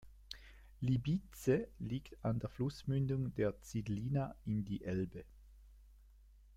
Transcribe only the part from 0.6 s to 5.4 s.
Libice liegt an der Flussmündung der Cidlina in die Elbe.